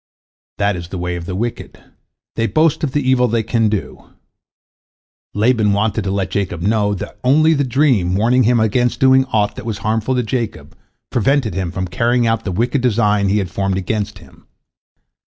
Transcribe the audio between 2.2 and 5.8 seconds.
they boast of the evil they can do. Laban